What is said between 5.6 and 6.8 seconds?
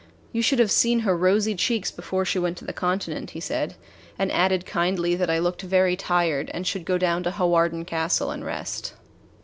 very tired and